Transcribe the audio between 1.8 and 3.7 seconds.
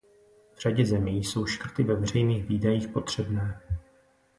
ve veřejných výdajích potřebné.